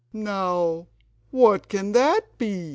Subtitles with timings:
[0.13, 0.87] "Now
[1.29, 2.69] what can that be?"